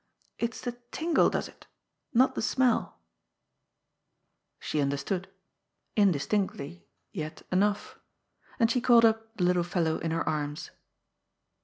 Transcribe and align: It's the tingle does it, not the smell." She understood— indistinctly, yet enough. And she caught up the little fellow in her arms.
It's 0.39 0.61
the 0.61 0.71
tingle 0.91 1.29
does 1.29 1.47
it, 1.47 1.67
not 2.11 2.33
the 2.33 2.41
smell." 2.41 2.97
She 4.59 4.81
understood— 4.81 5.27
indistinctly, 6.05 6.87
yet 7.11 7.43
enough. 7.51 7.99
And 8.57 8.71
she 8.71 8.81
caught 8.81 9.05
up 9.05 9.37
the 9.37 9.43
little 9.43 9.61
fellow 9.61 9.99
in 9.99 10.09
her 10.09 10.27
arms. 10.27 10.71